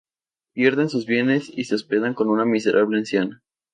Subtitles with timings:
[0.55, 3.43] Pierden sus bienes y se hospedan con una miserable anciana.